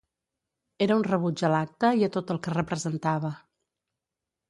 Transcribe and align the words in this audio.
Era 0.85 0.95
un 1.01 1.05
rebuig 1.09 1.45
a 1.49 1.53
l'acte 1.57 1.93
i 2.01 2.09
a 2.09 2.11
tot 2.19 2.35
el 2.37 2.43
que 2.49 2.57
representava. 2.59 3.35